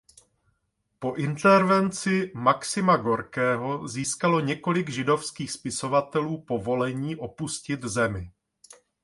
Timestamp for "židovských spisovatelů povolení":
4.89-7.15